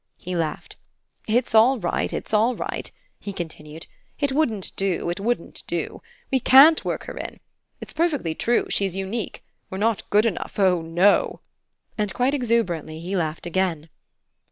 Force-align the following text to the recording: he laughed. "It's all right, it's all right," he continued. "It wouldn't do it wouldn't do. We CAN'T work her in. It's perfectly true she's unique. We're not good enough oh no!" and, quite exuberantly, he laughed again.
he 0.17 0.35
laughed. 0.35 0.77
"It's 1.27 1.53
all 1.53 1.77
right, 1.77 2.11
it's 2.11 2.33
all 2.33 2.55
right," 2.55 2.89
he 3.19 3.31
continued. 3.31 3.85
"It 4.17 4.31
wouldn't 4.31 4.75
do 4.75 5.11
it 5.11 5.19
wouldn't 5.19 5.61
do. 5.67 6.01
We 6.31 6.39
CAN'T 6.39 6.83
work 6.83 7.03
her 7.03 7.15
in. 7.17 7.39
It's 7.79 7.93
perfectly 7.93 8.33
true 8.33 8.65
she's 8.71 8.95
unique. 8.95 9.43
We're 9.69 9.77
not 9.77 10.09
good 10.09 10.25
enough 10.25 10.57
oh 10.57 10.81
no!" 10.81 11.41
and, 11.99 12.11
quite 12.15 12.33
exuberantly, 12.33 12.99
he 12.99 13.15
laughed 13.15 13.45
again. 13.45 13.89